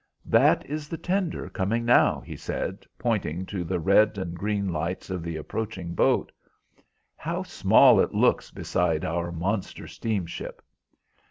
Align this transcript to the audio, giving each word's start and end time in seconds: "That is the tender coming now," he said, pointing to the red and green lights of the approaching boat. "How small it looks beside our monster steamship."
"That 0.25 0.65
is 0.65 0.89
the 0.89 0.97
tender 0.97 1.47
coming 1.47 1.85
now," 1.85 2.21
he 2.21 2.35
said, 2.35 2.87
pointing 2.97 3.45
to 3.45 3.63
the 3.63 3.79
red 3.79 4.17
and 4.17 4.33
green 4.33 4.67
lights 4.73 5.11
of 5.11 5.21
the 5.21 5.35
approaching 5.35 5.93
boat. 5.93 6.31
"How 7.15 7.43
small 7.43 7.99
it 7.99 8.11
looks 8.11 8.49
beside 8.49 9.05
our 9.05 9.31
monster 9.31 9.85
steamship." 9.85 10.63